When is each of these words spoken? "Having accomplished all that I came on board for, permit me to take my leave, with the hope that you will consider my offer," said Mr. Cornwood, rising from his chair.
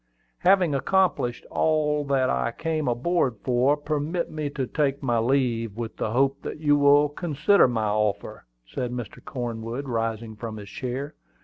"Having 0.39 0.73
accomplished 0.73 1.45
all 1.51 2.03
that 2.05 2.27
I 2.27 2.51
came 2.53 2.89
on 2.89 3.03
board 3.03 3.35
for, 3.43 3.77
permit 3.77 4.31
me 4.31 4.49
to 4.49 4.65
take 4.65 5.03
my 5.03 5.19
leave, 5.19 5.77
with 5.77 5.95
the 5.97 6.09
hope 6.09 6.41
that 6.41 6.59
you 6.59 6.75
will 6.75 7.07
consider 7.07 7.67
my 7.67 7.85
offer," 7.85 8.45
said 8.65 8.91
Mr. 8.91 9.23
Cornwood, 9.23 9.87
rising 9.87 10.35
from 10.35 10.57
his 10.57 10.69
chair. 10.71 11.13